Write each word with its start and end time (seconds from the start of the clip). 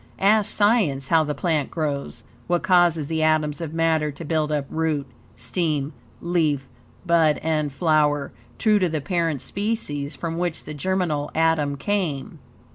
Ask 0.17 0.49
Science 0.51 1.09
HOW 1.09 1.23
THE 1.25 1.35
PLANT 1.35 1.69
GROWS, 1.69 2.23
what 2.47 2.63
causes 2.63 3.05
the 3.05 3.21
atoms 3.21 3.61
of 3.61 3.71
matter 3.71 4.11
to 4.11 4.25
build 4.25 4.51
up 4.51 4.65
root, 4.71 5.05
stem, 5.35 5.93
leaf, 6.21 6.67
bud 7.05 7.37
and 7.43 7.71
flower, 7.71 8.31
true 8.57 8.79
to 8.79 8.89
the 8.89 8.99
parent 8.99 9.43
species 9.43 10.15
from 10.15 10.39
which 10.39 10.63
the 10.63 10.73
germinal 10.73 11.29
atom 11.35 11.77
came. 11.77 12.39